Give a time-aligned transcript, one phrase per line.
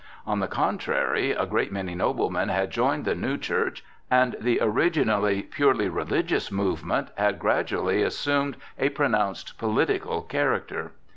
[0.25, 5.43] On the contrary, a great many noblemen had joined the new church and the originally
[5.43, 10.93] purely religious movement had gradually assumed a pronounced political character.